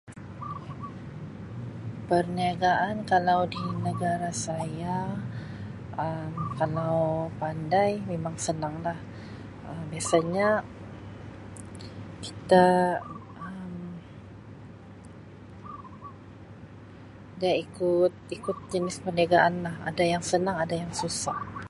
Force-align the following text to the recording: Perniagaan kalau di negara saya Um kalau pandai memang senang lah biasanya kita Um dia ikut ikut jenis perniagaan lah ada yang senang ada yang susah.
Perniagaan 2.09 2.97
kalau 3.11 3.41
di 3.53 3.61
negara 3.87 4.31
saya 4.47 4.97
Um 6.03 6.29
kalau 6.57 6.99
pandai 7.41 7.91
memang 8.11 8.35
senang 8.47 8.75
lah 8.85 8.99
biasanya 9.91 10.47
kita 12.25 12.63
Um 13.45 13.77
dia 17.39 17.53
ikut 17.65 18.11
ikut 18.37 18.57
jenis 18.73 18.95
perniagaan 19.05 19.53
lah 19.65 19.75
ada 19.89 20.03
yang 20.13 20.23
senang 20.31 20.57
ada 20.63 20.75
yang 20.81 20.89
susah. 21.01 21.37